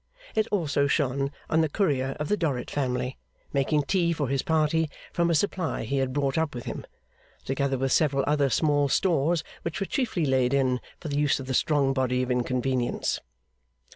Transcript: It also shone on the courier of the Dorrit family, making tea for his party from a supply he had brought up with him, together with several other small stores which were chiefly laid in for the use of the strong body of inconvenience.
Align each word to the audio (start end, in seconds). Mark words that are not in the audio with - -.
It 0.33 0.47
also 0.47 0.87
shone 0.87 1.31
on 1.47 1.61
the 1.61 1.69
courier 1.69 2.17
of 2.19 2.27
the 2.27 2.35
Dorrit 2.35 2.71
family, 2.71 3.19
making 3.53 3.83
tea 3.83 4.13
for 4.13 4.29
his 4.29 4.41
party 4.41 4.89
from 5.13 5.29
a 5.29 5.35
supply 5.35 5.83
he 5.83 5.97
had 5.97 6.11
brought 6.11 6.39
up 6.39 6.55
with 6.55 6.63
him, 6.65 6.87
together 7.45 7.77
with 7.77 7.91
several 7.91 8.23
other 8.25 8.49
small 8.49 8.89
stores 8.89 9.43
which 9.61 9.79
were 9.79 9.85
chiefly 9.85 10.25
laid 10.25 10.55
in 10.55 10.81
for 10.99 11.07
the 11.09 11.19
use 11.19 11.39
of 11.39 11.45
the 11.45 11.53
strong 11.53 11.93
body 11.93 12.23
of 12.23 12.31
inconvenience. 12.31 13.19